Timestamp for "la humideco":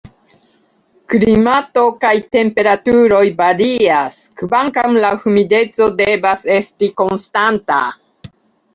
5.07-5.93